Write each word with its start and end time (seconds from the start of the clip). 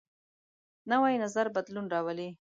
نوی 0.91 1.13
نظر 1.23 1.45
بدلون 1.55 1.85
راولي 1.93 2.29